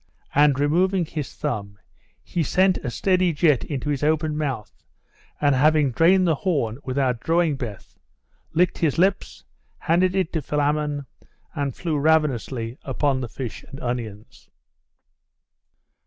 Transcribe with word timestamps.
And 0.33 0.59
removing 0.59 1.05
his 1.05 1.31
thumb, 1.35 1.77
he 2.23 2.41
sent 2.41 2.79
a 2.79 2.89
steady 2.89 3.33
jet 3.33 3.63
into 3.63 3.91
his 3.91 4.01
open 4.03 4.35
mouth, 4.35 4.71
and 5.39 5.53
having 5.53 5.91
drained 5.91 6.25
the 6.25 6.33
horn 6.41 6.79
without 6.83 7.19
drawing 7.19 7.55
breath, 7.55 7.99
licked 8.51 8.79
his 8.79 8.97
lips, 8.97 9.43
handed 9.77 10.15
it 10.15 10.33
to 10.33 10.41
Philammon, 10.41 11.05
and 11.53 11.75
flew 11.75 11.99
ravenously 11.99 12.79
upon 12.81 13.21
the 13.21 13.29
fish 13.29 13.63
and 13.69 13.79
onions. 13.79 14.49